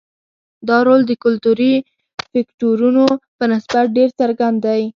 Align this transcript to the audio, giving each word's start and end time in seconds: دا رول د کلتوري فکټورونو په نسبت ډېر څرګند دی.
دا 0.67 0.77
رول 0.87 1.01
د 1.07 1.11
کلتوري 1.23 1.73
فکټورونو 2.31 3.05
په 3.37 3.43
نسبت 3.53 3.85
ډېر 3.97 4.09
څرګند 4.19 4.57
دی. 4.65 4.81